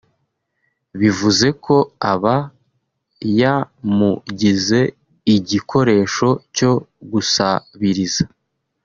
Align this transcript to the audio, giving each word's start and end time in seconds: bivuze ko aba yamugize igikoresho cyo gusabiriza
bivuze 0.99 1.47
ko 1.65 1.75
aba 2.13 2.35
yamugize 3.39 4.79
igikoresho 5.35 6.27
cyo 6.55 6.71
gusabiriza 7.11 8.23